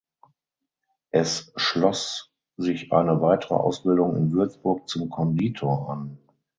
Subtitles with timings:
[1.11, 6.17] Es schloss sich eine weitere Ausbildung in Würzburg zum Konditor an.